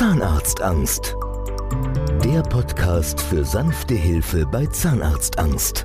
[0.00, 1.14] Zahnarztangst.
[2.24, 5.84] Der Podcast für sanfte Hilfe bei Zahnarztangst.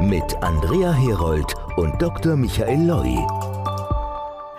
[0.00, 2.36] Mit Andrea Herold und Dr.
[2.36, 3.16] Michael Loi.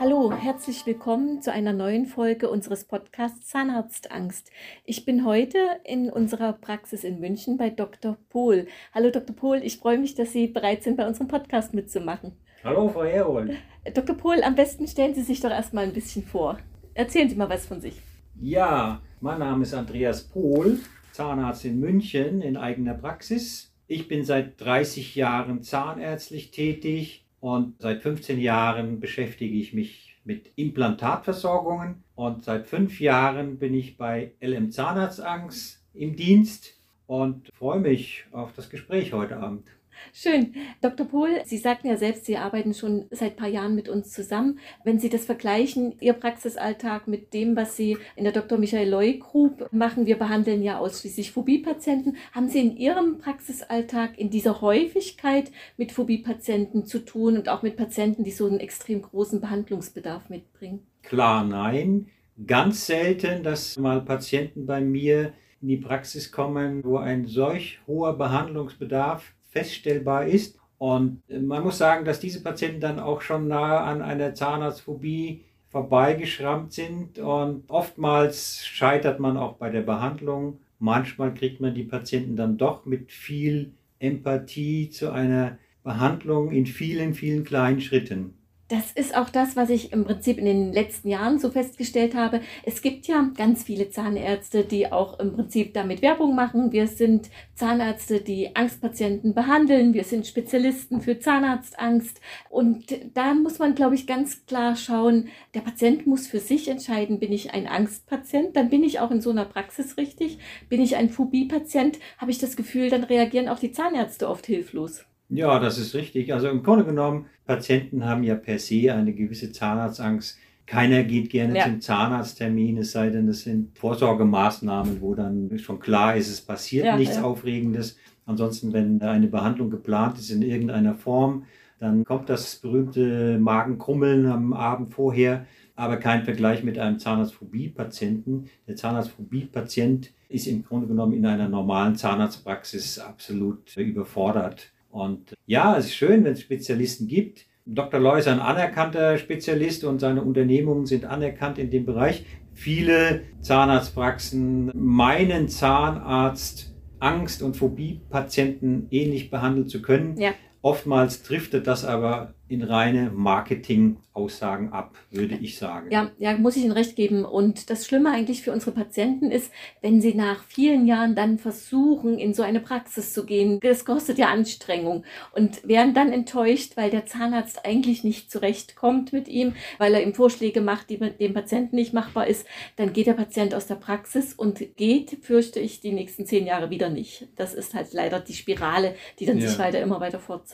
[0.02, 4.52] Hallo, herzlich willkommen zu einer neuen Folge unseres Podcasts Zahnarztangst.
[4.84, 8.18] Ich bin heute in unserer Praxis in München bei Dr.
[8.28, 8.68] Pohl.
[8.94, 9.34] Hallo Dr.
[9.34, 12.34] Pohl, ich freue mich, dass Sie bereit sind, bei unserem Podcast mitzumachen.
[12.66, 13.54] Hallo, Frau Herold.
[13.94, 14.18] Dr.
[14.18, 16.58] Pohl, am besten stellen Sie sich doch erstmal ein bisschen vor.
[16.96, 18.02] Erzählen Sie mal was von sich.
[18.42, 20.80] Ja, mein Name ist Andreas Pohl,
[21.12, 23.74] Zahnarzt in München in eigener Praxis.
[23.86, 30.54] Ich bin seit 30 Jahren zahnärztlich tätig und seit 15 Jahren beschäftige ich mich mit
[30.56, 38.24] Implantatversorgungen und seit fünf Jahren bin ich bei LM Zahnarztangst im Dienst und freue mich
[38.32, 39.68] auf das Gespräch heute Abend.
[40.14, 40.54] Schön.
[40.82, 41.08] Dr.
[41.08, 44.60] Pohl, Sie sagten ja selbst, Sie arbeiten schon seit ein paar Jahren mit uns zusammen.
[44.84, 48.58] Wenn Sie das vergleichen, Ihr Praxisalltag mit dem, was Sie in der Dr.
[48.58, 52.18] Michael Loy Group machen, wir behandeln ja ausschließlich Phobie-Patienten.
[52.32, 57.78] Haben Sie in Ihrem Praxisalltag in dieser Häufigkeit mit Phobie-Patienten zu tun und auch mit
[57.78, 60.86] Patienten, die so einen extrem großen Behandlungsbedarf mitbringen?
[61.04, 62.08] Klar, nein.
[62.46, 68.18] Ganz selten, dass mal Patienten bei mir in die Praxis kommen, wo ein solch hoher
[68.18, 70.58] Behandlungsbedarf feststellbar ist.
[70.78, 76.74] Und man muss sagen, dass diese Patienten dann auch schon nahe an einer Zahnarztphobie vorbeigeschrammt
[76.74, 80.60] sind und oftmals scheitert man auch bei der Behandlung.
[80.80, 87.14] Manchmal kriegt man die Patienten dann doch mit viel Empathie zu einer Behandlung in vielen,
[87.14, 88.39] vielen kleinen Schritten.
[88.70, 92.42] Das ist auch das, was ich im Prinzip in den letzten Jahren so festgestellt habe.
[92.64, 96.72] Es gibt ja ganz viele Zahnärzte, die auch im Prinzip damit Werbung machen.
[96.72, 99.96] Wir sind Zahnärzte, die Angstpatienten behandeln.
[99.96, 102.22] Wir sind Spezialisten für Zahnarztangst.
[102.52, 107.18] Und da muss man, glaube ich, ganz klar schauen, der Patient muss für sich entscheiden,
[107.18, 110.38] bin ich ein Angstpatient, dann bin ich auch in so einer Praxis richtig.
[110.70, 115.06] Bin ich ein Phobie-Patient, habe ich das Gefühl, dann reagieren auch die Zahnärzte oft hilflos.
[115.30, 116.34] Ja, das ist richtig.
[116.34, 120.38] Also im Grunde genommen, Patienten haben ja per se eine gewisse Zahnarztangst.
[120.66, 121.64] Keiner geht gerne ja.
[121.64, 126.86] zum Zahnarzttermin, es sei denn, es sind Vorsorgemaßnahmen, wo dann schon klar ist, es passiert
[126.86, 127.24] ja, nichts ja.
[127.24, 127.98] Aufregendes.
[128.26, 131.46] Ansonsten, wenn eine Behandlung geplant ist in irgendeiner Form,
[131.80, 138.50] dann kommt das berühmte Magenkrummeln am Abend vorher, aber kein Vergleich mit einem Zahnarztphobie-Patienten.
[138.68, 144.72] Der Zahnarztphobie-Patient ist im Grunde genommen in einer normalen Zahnarztpraxis absolut überfordert.
[144.90, 147.46] Und ja, es ist schön, wenn es Spezialisten gibt.
[147.66, 148.00] Dr.
[148.00, 152.26] Loy ist ein anerkannter Spezialist und seine Unternehmungen sind anerkannt in dem Bereich.
[152.54, 160.18] Viele Zahnarztpraxen meinen Zahnarzt Angst- und Phobie-Patienten ähnlich behandeln zu können.
[160.18, 160.34] Ja.
[160.62, 165.92] Oftmals driftet das aber in reine Marketing-Aussagen ab, würde ich sagen.
[165.92, 167.24] Ja, ja, muss ich Ihnen recht geben.
[167.24, 172.18] Und das Schlimme eigentlich für unsere Patienten ist, wenn sie nach vielen Jahren dann versuchen,
[172.18, 173.60] in so eine Praxis zu gehen.
[173.62, 179.28] Das kostet ja Anstrengung und werden dann enttäuscht, weil der Zahnarzt eigentlich nicht zurechtkommt mit
[179.28, 182.48] ihm, weil er ihm Vorschläge macht, die dem Patienten nicht machbar ist.
[182.78, 186.72] Dann geht der Patient aus der Praxis und geht, fürchte ich, die nächsten zehn Jahre
[186.72, 187.28] wieder nicht.
[187.36, 189.48] Das ist halt leider die Spirale, die dann ja.
[189.48, 190.49] sich weiter immer weiter fortsetzt.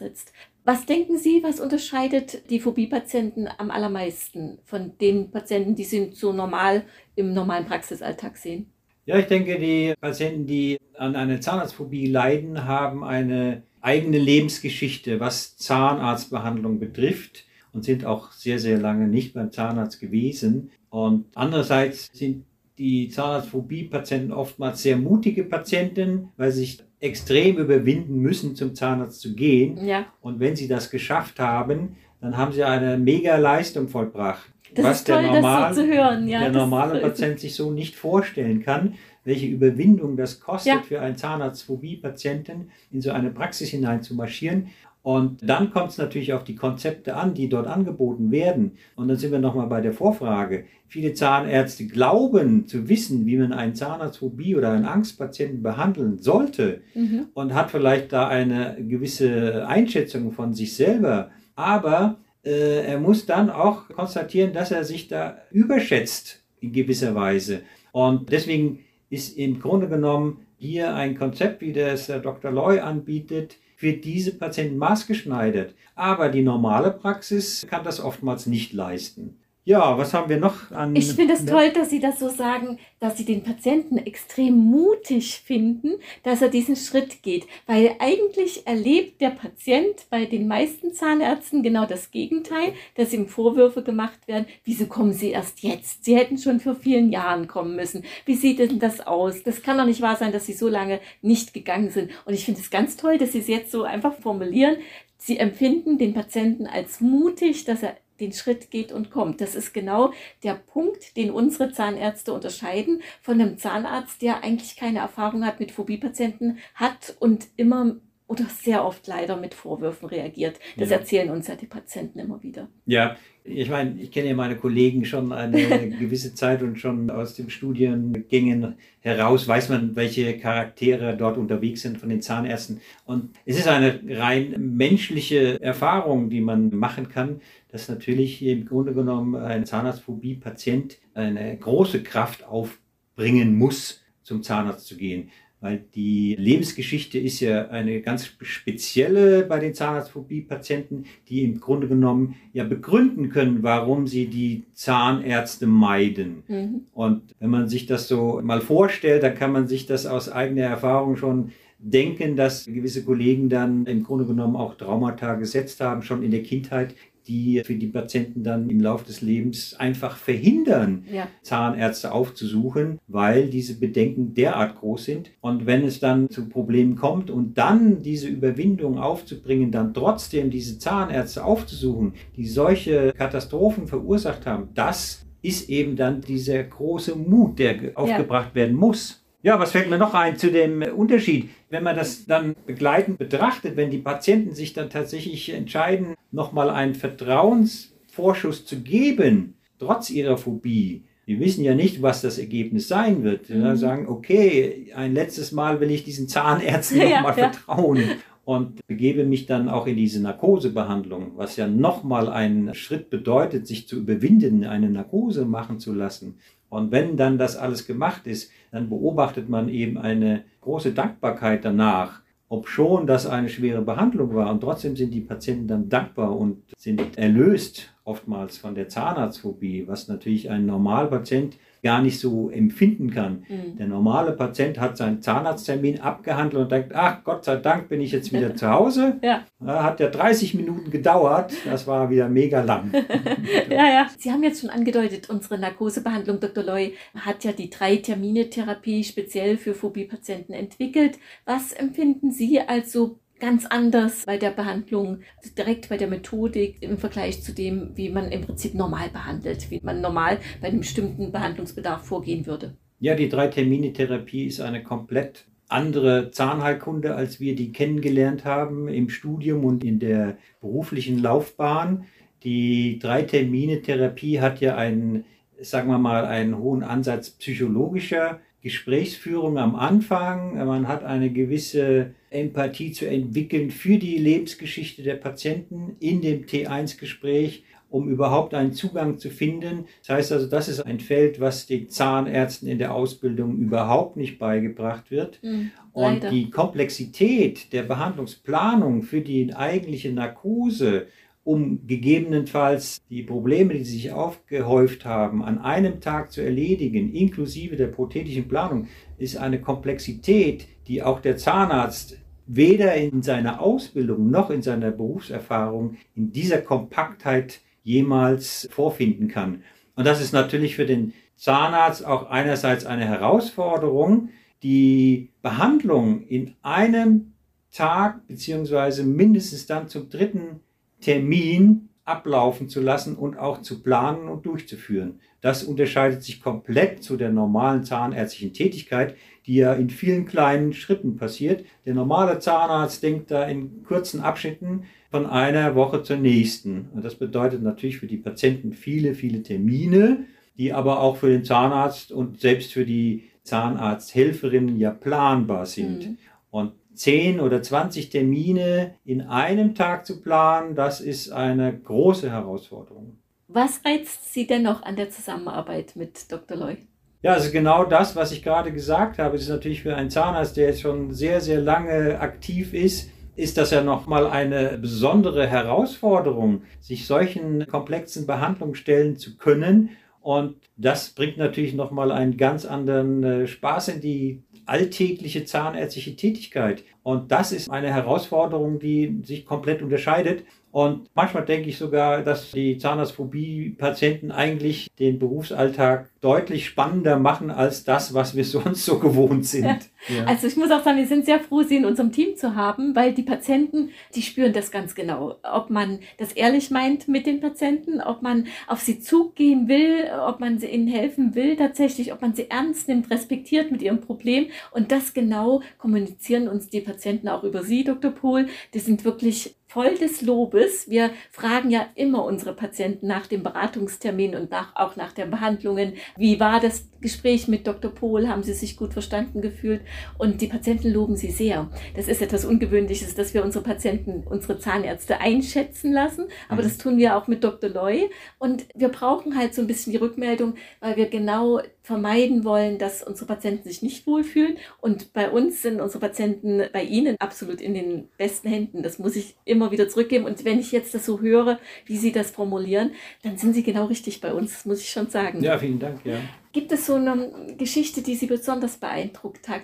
[0.63, 6.33] Was denken Sie, was unterscheidet die Phobie-Patienten am allermeisten von den Patienten, die Sie so
[6.33, 6.83] normal
[7.15, 8.67] im normalen Praxisalltag sehen?
[9.05, 15.57] Ja, ich denke, die Patienten, die an einer Zahnarztphobie leiden, haben eine eigene Lebensgeschichte, was
[15.57, 20.71] Zahnarztbehandlung betrifft und sind auch sehr, sehr lange nicht beim Zahnarzt gewesen.
[20.89, 22.45] Und andererseits sind
[22.79, 29.33] die Zahnarztphobie-Patienten oftmals sehr mutige Patienten, weil sie sich extrem überwinden müssen, zum Zahnarzt zu
[29.33, 29.85] gehen.
[29.85, 30.05] Ja.
[30.21, 34.49] Und wenn sie das geschafft haben, dann haben sie eine mega Leistung vollbracht.
[34.73, 35.81] Das was toll, der, normal, so.
[35.83, 40.81] Ja, der normale Patient sich so nicht vorstellen kann, welche Überwindung das kostet ja.
[40.81, 44.67] für einen Zahnarztphobie-Patienten, in so eine Praxis hinein zu marschieren.
[45.05, 48.71] Und dann kommt es natürlich auf die Konzepte an, die dort angeboten werden.
[48.95, 50.65] Und dann sind wir nochmal bei der Vorfrage.
[50.87, 57.27] Viele Zahnärzte glauben zu wissen, wie man einen Zahnarztphobie oder einen Angstpatienten behandeln sollte mhm.
[57.35, 61.29] und hat vielleicht da eine gewisse Einschätzung von sich selber.
[61.55, 67.61] Aber äh, er muss dann auch konstatieren, dass er sich da überschätzt in gewisser Weise.
[67.91, 68.79] Und deswegen
[69.11, 72.49] ist im Grunde genommen hier ein Konzept, wie das Dr.
[72.49, 75.75] Loy anbietet, für diese Patienten maßgeschneidert.
[75.95, 79.37] Aber die normale Praxis kann das oftmals nicht leisten.
[79.67, 80.95] Ja, was haben wir noch an.
[80.95, 85.41] Ich finde es toll, dass Sie das so sagen, dass Sie den Patienten extrem mutig
[85.43, 87.47] finden, dass er diesen Schritt geht.
[87.65, 93.81] Weil eigentlich erlebt der Patient bei den meisten Zahnärzten genau das Gegenteil, dass ihm Vorwürfe
[93.81, 94.45] gemacht werden.
[94.65, 96.05] Wieso kommen Sie erst jetzt?
[96.05, 98.03] Sie hätten schon vor vielen Jahren kommen müssen.
[98.25, 99.41] Wie sieht denn das aus?
[99.41, 102.11] Das kann doch nicht wahr sein, dass Sie so lange nicht gegangen sind.
[102.25, 104.77] Und ich finde es ganz toll, dass Sie es jetzt so einfach formulieren.
[105.17, 109.41] Sie empfinden den Patienten als mutig, dass er den Schritt geht und kommt.
[109.41, 110.11] Das ist genau
[110.43, 115.71] der Punkt, den unsere Zahnärzte unterscheiden von einem Zahnarzt, der eigentlich keine Erfahrung hat mit
[115.71, 117.97] Phobie-Patienten, hat und immer
[118.27, 120.59] oder sehr oft leider mit Vorwürfen reagiert.
[120.77, 120.97] Das ja.
[120.97, 122.69] erzählen uns ja die Patienten immer wieder.
[122.85, 123.17] Ja,
[123.47, 127.49] ich meine, ich kenne ja meine Kollegen schon eine gewisse Zeit und schon aus den
[127.51, 132.81] Studiengängen heraus weiß man, welche Charaktere dort unterwegs sind von den Zahnärzten.
[133.05, 137.39] Und es ist eine rein menschliche Erfahrung, die man machen kann,
[137.71, 144.97] dass natürlich im Grunde genommen ein Zahnarztphobie-Patient eine große Kraft aufbringen muss, zum Zahnarzt zu
[144.97, 145.29] gehen
[145.61, 152.35] weil die Lebensgeschichte ist ja eine ganz spezielle bei den Zahnarztphobie-Patienten, die im Grunde genommen
[152.53, 156.43] ja begründen können, warum sie die Zahnärzte meiden.
[156.47, 156.81] Mhm.
[156.93, 160.63] Und wenn man sich das so mal vorstellt, dann kann man sich das aus eigener
[160.63, 166.23] Erfahrung schon denken, dass gewisse Kollegen dann im Grunde genommen auch Traumata gesetzt haben, schon
[166.23, 166.95] in der Kindheit,
[167.27, 171.27] die für die Patienten dann im Laufe des Lebens einfach verhindern, ja.
[171.41, 175.31] Zahnärzte aufzusuchen, weil diese Bedenken derart groß sind.
[175.41, 180.79] Und wenn es dann zu Problemen kommt und dann diese Überwindung aufzubringen, dann trotzdem diese
[180.79, 187.91] Zahnärzte aufzusuchen, die solche Katastrophen verursacht haben, das ist eben dann dieser große Mut, der
[187.95, 188.55] aufgebracht ja.
[188.55, 189.24] werden muss.
[189.45, 191.51] Ja, was fällt mir noch ein zu dem Unterschied?
[191.69, 196.95] Wenn man das dann begleitend betrachtet, wenn die Patienten sich dann tatsächlich entscheiden, nochmal einen
[196.95, 203.51] Vertrauensvorschuss zu geben, trotz ihrer Phobie, die wissen ja nicht, was das Ergebnis sein wird.
[203.51, 203.61] Mhm.
[203.61, 207.51] Ja, sagen, okay, ein letztes Mal will ich diesen Zahnärzten nochmal ja, ja.
[207.51, 208.01] vertrauen
[208.45, 213.87] und begebe mich dann auch in diese Narkosebehandlung, was ja nochmal einen Schritt bedeutet, sich
[213.87, 216.37] zu überwinden, eine Narkose machen zu lassen.
[216.69, 222.21] Und wenn dann das alles gemacht ist, dann beobachtet man eben eine große Dankbarkeit danach,
[222.49, 224.51] ob schon das eine schwere Behandlung war.
[224.51, 230.07] Und trotzdem sind die Patienten dann dankbar und sind erlöst oftmals von der Zahnarztphobie, was
[230.07, 233.45] natürlich ein Normalpatient gar nicht so empfinden kann.
[233.47, 233.77] Mhm.
[233.77, 238.11] Der normale Patient hat seinen Zahnarzttermin abgehandelt und denkt, ach Gott sei Dank bin ich
[238.11, 239.19] jetzt wieder zu Hause.
[239.25, 239.43] Ja.
[239.65, 242.91] Hat ja 30 Minuten gedauert, das war wieder mega lang.
[243.69, 244.07] ja, ja.
[244.17, 246.63] Sie haben jetzt schon angedeutet, unsere Narkosebehandlung, Dr.
[246.63, 251.17] Loy, hat ja die Drei-Termine-Therapie speziell für Phobie-Patienten entwickelt.
[251.45, 255.19] Was empfinden Sie als so ganz anders bei der Behandlung,
[255.55, 259.79] direkt bei der Methodik im Vergleich zu dem, wie man im Prinzip normal behandelt, wie
[259.83, 262.75] man normal bei einem bestimmten Behandlungsbedarf vorgehen würde.
[262.99, 269.63] Ja, die Drei-Termine-Therapie ist eine komplett andere Zahnheilkunde, als wir die kennengelernt haben im Studium
[269.63, 272.05] und in der beruflichen Laufbahn.
[272.43, 275.23] Die Drei-Termine-Therapie hat ja einen,
[275.61, 280.55] sagen wir mal, einen hohen Ansatz psychologischer Gesprächsführung am Anfang.
[280.55, 287.63] Man hat eine gewisse Empathie zu entwickeln für die Lebensgeschichte der Patienten in dem T1-Gespräch,
[287.91, 289.85] um überhaupt einen Zugang zu finden.
[289.99, 294.39] Das heißt also, das ist ein Feld, was den Zahnärzten in der Ausbildung überhaupt nicht
[294.39, 295.43] beigebracht wird.
[295.43, 301.05] Mhm, Und die Komplexität der Behandlungsplanung für die eigentliche Narkose
[301.45, 307.87] um gegebenenfalls die Probleme, die sich aufgehäuft haben, an einem Tag zu erledigen, inklusive der
[307.87, 308.87] prothetischen Planung,
[309.19, 315.97] ist eine Komplexität, die auch der Zahnarzt weder in seiner Ausbildung noch in seiner Berufserfahrung
[316.15, 319.61] in dieser Kompaktheit jemals vorfinden kann.
[319.95, 324.29] Und das ist natürlich für den Zahnarzt auch einerseits eine Herausforderung,
[324.63, 327.33] die Behandlung in einem
[327.71, 330.61] Tag beziehungsweise mindestens dann zum dritten
[331.05, 335.19] Termin ablaufen zu lassen und auch zu planen und durchzuführen.
[335.39, 341.15] Das unterscheidet sich komplett zu der normalen zahnärztlichen Tätigkeit, die ja in vielen kleinen Schritten
[341.15, 341.63] passiert.
[341.85, 346.89] Der normale Zahnarzt denkt da in kurzen Abschnitten von einer Woche zur nächsten.
[346.91, 350.25] Und das bedeutet natürlich für die Patienten viele, viele Termine,
[350.57, 356.09] die aber auch für den Zahnarzt und selbst für die Zahnarzthelferinnen ja planbar sind.
[356.09, 356.17] Mhm.
[356.49, 363.17] Und 10 oder 20 Termine in einem Tag zu planen, das ist eine große Herausforderung.
[363.47, 366.57] Was reizt Sie denn noch an der Zusammenarbeit mit Dr.
[366.57, 366.77] Loy?
[367.21, 369.35] Ja, also genau das, was ich gerade gesagt habe.
[369.35, 373.57] Es ist natürlich für einen Zahnarzt, der jetzt schon sehr, sehr lange aktiv ist, ist
[373.57, 379.89] das ja nochmal eine besondere Herausforderung, sich solchen komplexen Behandlungen stellen zu können.
[380.21, 386.83] Und das bringt natürlich nochmal einen ganz anderen äh, Spaß in die alltägliche zahnärztliche Tätigkeit.
[387.05, 390.43] Und das ist eine Herausforderung, die sich komplett unterscheidet.
[390.71, 397.85] Und manchmal denke ich sogar, dass die Zahnarztphobie-Patienten eigentlich den Berufsalltag deutlich spannender machen als
[397.85, 399.65] das, was wir sonst so gewohnt sind.
[400.07, 400.25] Ja.
[400.25, 402.95] Also ich muss auch sagen, wir sind sehr froh, sie in unserem Team zu haben,
[402.95, 405.37] weil die Patienten, die spüren das ganz genau.
[405.41, 410.39] Ob man das ehrlich meint mit den Patienten, ob man auf sie zugehen will, ob
[410.39, 414.49] man ihnen helfen will tatsächlich, ob man sie ernst nimmt, respektiert mit ihrem Problem.
[414.69, 416.94] Und das genau kommunizieren uns die Patienten
[417.29, 418.11] auch über Sie, Dr.
[418.11, 418.47] Pohl.
[418.73, 420.89] Die sind wirklich voll des Lobes.
[420.89, 425.95] Wir fragen ja immer unsere Patienten nach dem Beratungstermin und nach, auch nach der Behandlungen.
[426.15, 427.91] Wie war das Gespräch mit Dr.
[427.91, 428.29] Pohl?
[428.29, 429.81] Haben Sie sich gut verstanden gefühlt?
[430.17, 431.69] Und die Patienten loben Sie sehr.
[431.93, 436.27] Das ist etwas Ungewöhnliches, dass wir unsere Patienten, unsere Zahnärzte einschätzen lassen.
[436.47, 436.67] Aber mhm.
[436.67, 437.69] das tun wir auch mit Dr.
[437.69, 438.09] Loy.
[438.39, 443.03] Und wir brauchen halt so ein bisschen die Rückmeldung, weil wir genau vermeiden wollen, dass
[443.03, 444.57] unsere Patienten sich nicht wohlfühlen.
[444.81, 448.81] Und bei uns sind unsere Patienten bei Ihnen absolut in den besten Händen.
[448.81, 450.25] Das muss ich immer wieder zurückgeben.
[450.25, 452.91] Und wenn ich jetzt das so höre, wie Sie das formulieren,
[453.23, 455.43] dann sind Sie genau richtig bei uns, das muss ich schon sagen.
[455.43, 455.99] Ja, vielen Dank.
[456.05, 456.19] Ja.
[456.51, 459.63] Gibt es so eine Geschichte, die Sie besonders beeindruckt hat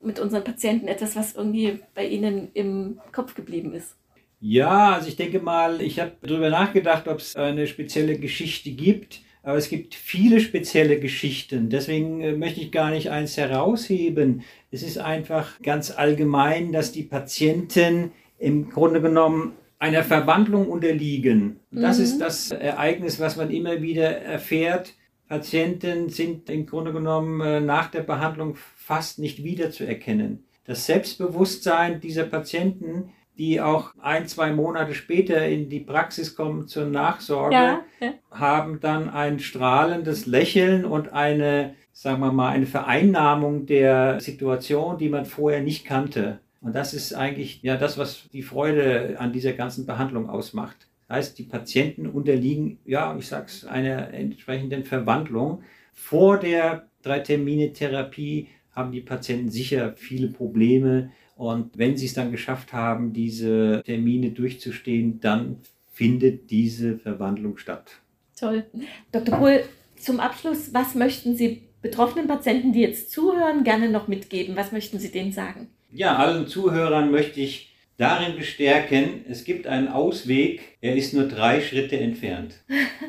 [0.00, 0.88] mit unseren Patienten?
[0.88, 3.96] Etwas, was irgendwie bei Ihnen im Kopf geblieben ist?
[4.40, 9.20] Ja, also ich denke mal, ich habe darüber nachgedacht, ob es eine spezielle Geschichte gibt
[9.42, 11.68] aber es gibt viele spezielle Geschichten.
[11.68, 14.42] Deswegen äh, möchte ich gar nicht eins herausheben.
[14.70, 21.60] Es ist einfach ganz allgemein, dass die Patienten im Grunde genommen einer Verwandlung unterliegen.
[21.70, 22.04] Das mhm.
[22.04, 24.94] ist das Ereignis, was man immer wieder erfährt.
[25.28, 30.44] Patienten sind im Grunde genommen äh, nach der Behandlung fast nicht wiederzuerkennen.
[30.64, 36.84] Das Selbstbewusstsein dieser Patienten die auch ein, zwei Monate später in die Praxis kommen zur
[36.84, 38.12] Nachsorge, ja, ja.
[38.30, 45.08] haben dann ein strahlendes Lächeln und eine, sagen wir mal, eine Vereinnahmung der Situation, die
[45.08, 46.40] man vorher nicht kannte.
[46.62, 50.88] Und das ist eigentlich ja das, was die Freude an dieser ganzen Behandlung ausmacht.
[51.08, 55.62] Das heißt, die Patienten unterliegen, ja, ich sag's, einer entsprechenden Verwandlung.
[55.92, 61.10] Vor der Drei-Termine-Therapie haben die Patienten sicher viele Probleme,
[61.42, 65.56] und wenn sie es dann geschafft haben, diese Termine durchzustehen, dann
[65.90, 68.00] findet diese Verwandlung statt.
[68.38, 68.64] Toll.
[69.10, 69.38] Dr.
[69.38, 69.64] Pohl,
[69.96, 74.54] zum Abschluss, was möchten Sie betroffenen Patienten, die jetzt zuhören, gerne noch mitgeben?
[74.56, 75.68] Was möchten Sie denen sagen?
[75.94, 81.60] Ja, allen Zuhörern möchte ich darin bestärken, es gibt einen Ausweg, er ist nur drei
[81.60, 82.54] Schritte entfernt.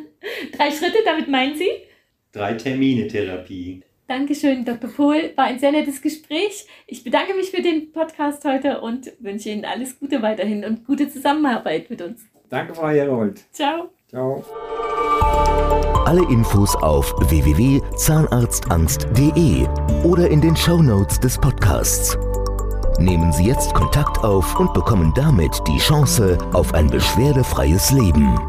[0.58, 1.70] drei Schritte, damit meinen Sie?
[2.34, 3.84] Drei Termine Therapie.
[4.08, 4.90] Dankeschön, Dr.
[4.90, 5.32] Pohl.
[5.38, 6.68] War ein sehr nettes Gespräch.
[6.86, 11.10] Ich bedanke mich für den Podcast heute und wünsche Ihnen alles Gute weiterhin und gute
[11.10, 12.26] Zusammenarbeit mit uns.
[12.50, 13.42] Danke, Frau Herold.
[13.54, 13.92] Ciao.
[14.10, 14.44] Ciao.
[16.06, 19.68] Alle Infos auf www.zahnarztangst.de
[20.04, 22.18] oder in den Show Notes des Podcasts.
[23.04, 28.40] Nehmen Sie jetzt Kontakt auf und bekommen damit die Chance auf ein beschwerdefreies Leben.